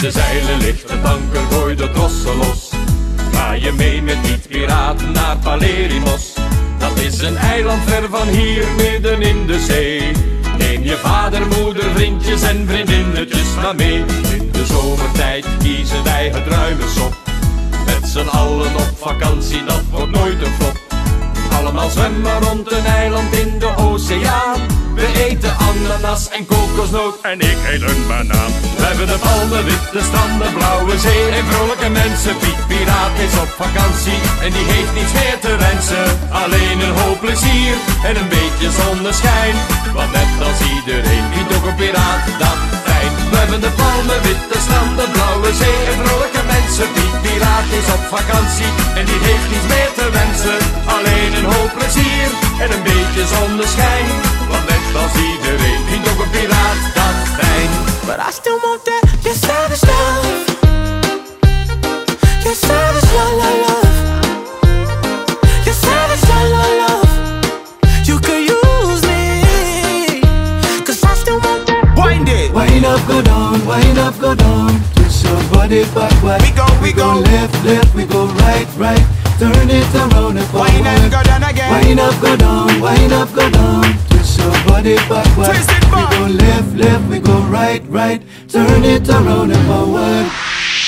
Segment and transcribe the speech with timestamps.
[0.00, 2.70] zeilen ligt het anker, gooi de trossen los.
[3.32, 6.34] Ga je mee met die piraten naar Palerimos?
[6.78, 10.12] Dat is een eiland ver van hier, midden in de zee.
[10.58, 14.04] Neem je vader, moeder, vriendjes en vriendinnetjes maar mee.
[14.38, 17.16] In de zomertijd kiezen wij het ruime sop.
[17.86, 20.80] Met z'n allen op vakantie, dat wordt nooit een flop.
[21.52, 24.75] Allemaal zwemmen rond een eiland in de oceaan.
[24.96, 28.52] We eten ananas en kokosnoot en ik eet een banaan.
[28.78, 32.34] We hebben de palmen, witte stranden, blauwe zee en vrolijke mensen.
[32.42, 36.06] Piet Piraat is op vakantie en die heeft niets meer te wensen.
[36.42, 37.74] Alleen een hoop plezier
[38.08, 39.56] en een beetje zonneschijn.
[39.96, 43.10] Want net als iedereen vindt ook een piraat dat fijn.
[43.30, 46.86] We hebben de palmen, witte stranden, blauwe zee en vrolijke mensen.
[46.94, 50.58] Piet Piraat is op vakantie en die heeft niets meer te wensen.
[50.96, 52.28] Alleen een hoop plezier
[52.62, 54.25] en een beetje zonneschijn.
[54.50, 57.70] Want net als iedereen vindt ook een piraat dat fijn.
[58.06, 60.54] But I still want that, your savage love.
[62.44, 63.94] Your savage love, love, love.
[65.64, 67.10] Your savage love, love, love.
[68.08, 70.20] You could use me.
[70.84, 71.84] Cause I still want that.
[71.96, 72.52] Wind it.
[72.52, 74.80] Wind up, go down, wind up, go down.
[74.94, 76.40] Twist your body backward.
[76.42, 77.08] We go, we go.
[77.20, 79.04] left, left, we go right, right.
[79.38, 80.70] Turn it around and forward.
[80.72, 81.70] Wind and go down again.
[81.72, 84.15] Wind up, go down, wind up, go down.
[84.86, 85.46] Twist your body backward.
[85.46, 88.22] Twist it we go left, left, we go right, right.
[88.48, 90.30] Turn it around and forward.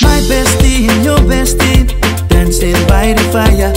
[0.00, 1.92] My bestie and your bestie
[2.28, 3.72] dancing by the fire.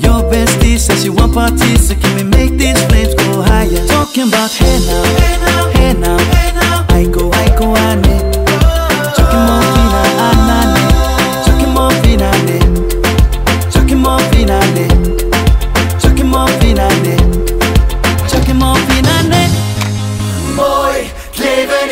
[0.00, 3.86] Your bestie says you want parties, so can we make these flames go higher?
[3.86, 5.45] Talking about hey now,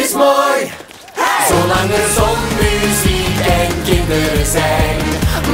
[0.04, 0.70] is mooi.
[1.48, 5.00] Zolang er zon, muziek en kinderen zijn.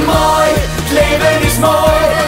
[0.05, 2.20] Mooi, het leven is mooi.